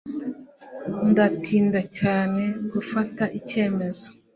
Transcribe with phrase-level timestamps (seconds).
[1.11, 4.07] Ndatinda cyane gufata icyemezo.